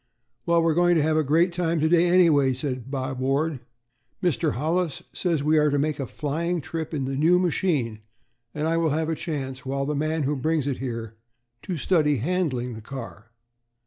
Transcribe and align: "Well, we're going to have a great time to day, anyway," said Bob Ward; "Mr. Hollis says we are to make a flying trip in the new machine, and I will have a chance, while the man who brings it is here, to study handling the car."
"Well, 0.47 0.63
we're 0.63 0.73
going 0.73 0.95
to 0.95 1.03
have 1.03 1.15
a 1.15 1.23
great 1.23 1.53
time 1.53 1.79
to 1.79 1.87
day, 1.87 2.07
anyway," 2.07 2.53
said 2.55 2.89
Bob 2.89 3.19
Ward; 3.19 3.59
"Mr. 4.23 4.53
Hollis 4.53 5.03
says 5.13 5.43
we 5.43 5.59
are 5.59 5.69
to 5.69 5.77
make 5.77 5.99
a 5.99 6.07
flying 6.07 6.59
trip 6.59 6.91
in 6.91 7.05
the 7.05 7.15
new 7.15 7.37
machine, 7.37 7.99
and 8.51 8.67
I 8.67 8.77
will 8.77 8.89
have 8.89 9.09
a 9.09 9.15
chance, 9.15 9.63
while 9.63 9.85
the 9.85 9.93
man 9.93 10.23
who 10.23 10.35
brings 10.35 10.65
it 10.65 10.71
is 10.71 10.77
here, 10.79 11.17
to 11.61 11.77
study 11.77 12.17
handling 12.17 12.73
the 12.73 12.81
car." 12.81 13.29